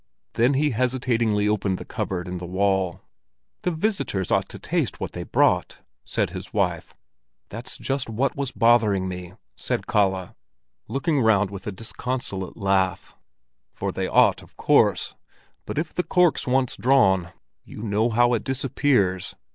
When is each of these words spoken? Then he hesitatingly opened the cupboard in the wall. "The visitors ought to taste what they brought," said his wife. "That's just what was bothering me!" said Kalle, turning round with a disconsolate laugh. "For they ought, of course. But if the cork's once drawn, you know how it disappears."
Then 0.33 0.55
he 0.55 0.71
hesitatingly 0.71 1.47
opened 1.47 1.77
the 1.77 1.85
cupboard 1.85 2.27
in 2.27 2.39
the 2.39 2.47
wall. 2.47 3.01
"The 3.61 3.69
visitors 3.69 4.31
ought 4.31 4.49
to 4.49 4.57
taste 4.57 4.99
what 4.99 5.11
they 5.11 5.21
brought," 5.21 5.77
said 6.05 6.31
his 6.31 6.51
wife. 6.51 6.95
"That's 7.49 7.77
just 7.77 8.09
what 8.09 8.35
was 8.35 8.49
bothering 8.49 9.07
me!" 9.07 9.33
said 9.55 9.85
Kalle, 9.85 10.35
turning 10.91 11.21
round 11.21 11.51
with 11.51 11.67
a 11.67 11.71
disconsolate 11.71 12.57
laugh. 12.57 13.15
"For 13.75 13.91
they 13.91 14.07
ought, 14.07 14.41
of 14.41 14.57
course. 14.57 15.13
But 15.67 15.77
if 15.77 15.93
the 15.93 16.01
cork's 16.01 16.47
once 16.47 16.75
drawn, 16.77 17.29
you 17.63 17.83
know 17.83 18.09
how 18.09 18.33
it 18.33 18.43
disappears." 18.43 19.35